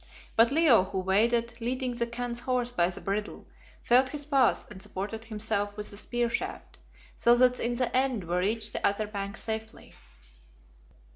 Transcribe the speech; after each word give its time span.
But 0.35 0.51
Leo, 0.51 0.85
who 0.85 0.97
waded, 0.99 1.61
leading 1.61 1.93
the 1.93 2.07
Khan's 2.07 2.39
horse 2.39 2.71
by 2.71 2.87
the 2.89 2.99
bridle, 2.99 3.45
felt 3.83 4.09
his 4.09 4.25
path 4.25 4.65
and 4.71 4.81
supported 4.81 5.25
himself 5.25 5.77
with 5.77 5.91
the 5.91 5.97
spear 5.97 6.27
shaft, 6.27 6.79
so 7.15 7.35
that 7.35 7.59
in 7.59 7.75
the 7.75 7.95
end 7.95 8.23
we 8.23 8.35
reached 8.37 8.73
the 8.73 8.83
other 8.83 9.05
bank 9.05 9.37
safely. 9.37 9.93